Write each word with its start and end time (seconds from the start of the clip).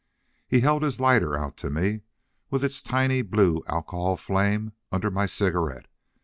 He 0.47 0.61
held 0.61 0.81
his 0.81 0.99
lighter 0.99 1.37
out 1.37 1.57
to 1.57 1.69
me, 1.69 2.01
with 2.49 2.63
its 2.63 2.81
tiny 2.81 3.21
blue 3.21 3.61
alcohol 3.67 4.17
flame 4.17 4.73
under 4.91 5.11
my 5.11 5.27
cigarette. 5.27 5.85